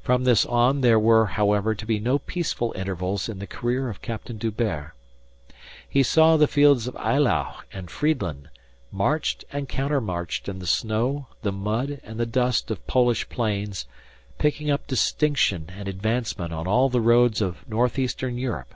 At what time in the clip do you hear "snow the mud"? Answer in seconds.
10.68-12.00